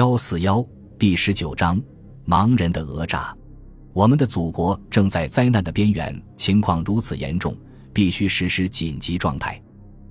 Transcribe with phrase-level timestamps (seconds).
[0.00, 0.66] 幺四幺
[0.98, 1.78] 第十九章：
[2.26, 3.36] 盲人的讹诈。
[3.92, 7.54] 我们的祖国正在灾难的边缘，情况如此严重，
[7.92, 9.62] 必须实施紧急状态。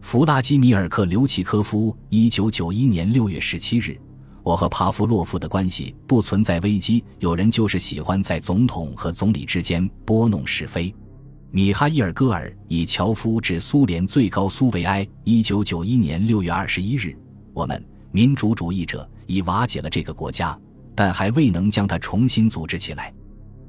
[0.00, 4.00] 弗拉基米尔·克留奇科夫，一九九一年六月十七日。
[4.44, 10.94] 我和帕夫洛夫的关系不存在危机，有人就是喜欢在总统和总理之间拨弄是非。
[11.50, 17.18] 米哈伊尔·戈尔以樵夫致苏联最高苏维埃，一九九一年六月二十一日。
[17.52, 20.58] 我们民主主义者已瓦解了这个国家，
[20.94, 23.12] 但还未能将它重新组织起来。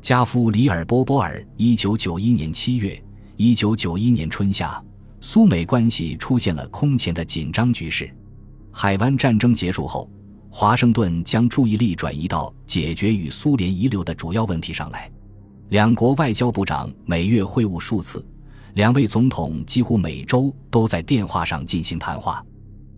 [0.00, 3.02] 加夫里尔·波波尔，一九九一年七月，
[3.36, 4.82] 一九九一年春夏，
[5.20, 8.10] 苏美关系出现了空前的紧张局势。
[8.72, 10.10] 海湾战争结束后。
[10.54, 15.10] 华盛顿将注意力转移到解决与苏联遗留的主要问题上来。
[15.70, 18.22] 两国外交部长每月会晤数次，
[18.74, 22.44] 两位总统几乎每周都在电话上进行谈话。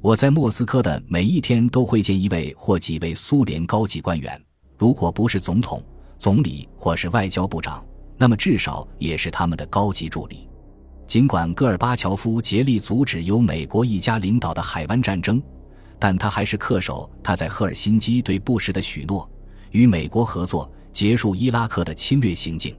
[0.00, 4.40] 我在莫斯科的每一天都会见一位或几位苏联高级官员，
[4.76, 5.82] 如果不是总统、
[6.18, 7.84] 总理或是外交部长，
[8.16, 10.48] 那么至少也是他们的高级助理。
[11.06, 15.42] 尽管戈尔巴乔夫竭力阻止由美国一家领导的海湾战争。
[16.00, 19.28] 但他还是恪守他在赫尔辛基对布什的许诺，
[19.72, 22.72] 与美国合作结束伊拉克的侵略行径。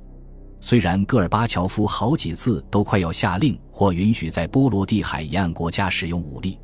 [0.61, 6.57] 虽然戈尔巴乔夫好几次都快要下令或允许在波罗的海沿岸国家使用武力，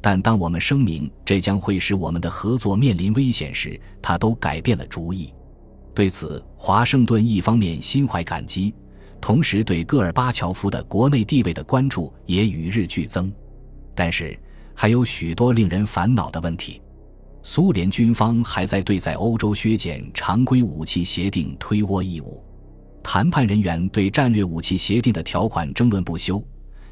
[0.00, 5.32] 但当我们声明这将会使我们的合作面临危险时，他都改变了主意。
[5.94, 8.74] 对此，华盛顿一方面心怀感激，
[9.20, 13.32] 同时对戈尔巴乔夫的国内地位的关注也与日俱增。
[13.94, 14.38] 但是。
[14.80, 16.80] 还有许多令人烦恼的问题。
[17.42, 22.40] 苏联军方还在对在欧洲削减常规武器协定推脱义务，
[23.02, 26.40] 谈判人员对战略武器协定的条款争论不休。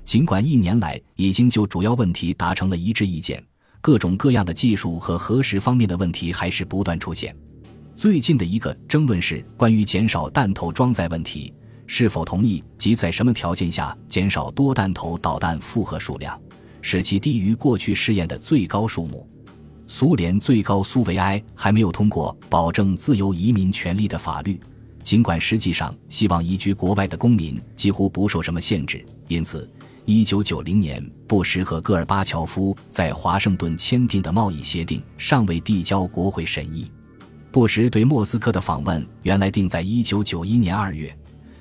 [0.07, 3.43] 尽管一年来已经就主要问题达成了一致意见，
[3.81, 7.37] 各种各样的技术和核实方面的问题还是不断出现。
[7.97, 11.53] 最近的一个争论是关于减少弹头装载问题，
[11.89, 16.41] 是否同意及在什么条件下减少多弹头导弹负荷数量。
[16.83, 19.29] 使其低于过去试验的最高数目。
[19.89, 24.61] 苏联最高苏维埃还没有通过保证自由移民权利的法律，
[25.03, 29.05] 尽管实际上希望移居国外的公民几乎不受什么限制。
[29.27, 29.69] 因此
[30.07, 36.91] ，1990年，布什和戈尔巴乔夫在华盛顿签订的贸易协定尚未递交国会审议。
[37.51, 41.19] 布什对莫斯科的访问原来定在1991年2月，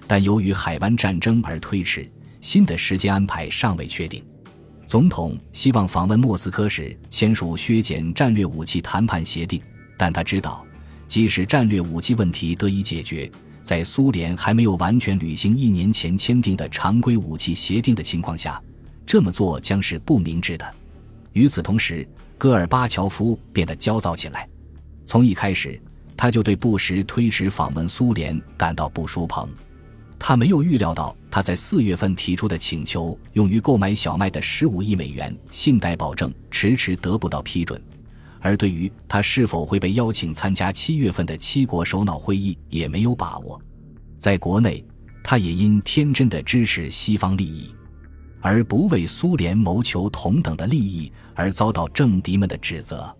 [0.08, 2.10] 但由于海湾战争而推迟，
[2.42, 4.24] 新的时间安排尚未确定。
[4.86, 9.60] 总统希望访问莫斯科时签署削减战略武器谈判协定，
[9.98, 10.64] 但他知道，
[11.08, 13.32] 即使战略武器问题得以解决，
[13.66, 18.62] 在苏联还没有完全履行一年前签订的常规武器协定的情况下，
[19.08, 20.76] 这么做将是不明智的。
[21.34, 24.48] 与此同时，戈尔巴乔夫变得焦躁起来。
[25.04, 25.82] 从一开始，
[26.16, 29.50] 他就对布什推迟访问苏联感到不舒朋。
[30.20, 37.82] 他没有预料到，他在四月份提出的请求用于购买小麦的十五亿美元信贷保证迟迟得不到批准，
[38.46, 43.60] 而对于他是否会被邀请参加七月份的七国首脑会议也没有把握。
[44.20, 44.86] 在国内，
[45.24, 47.74] 他也因天真的支持西方利益，
[48.42, 53.12] 而不为苏联谋求同等的利益而遭到政敌们的指责。